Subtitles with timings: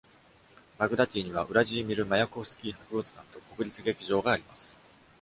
[0.79, 4.75] バグダティにはウラジーミル・マヤコフスキー博物館と国立劇場があります。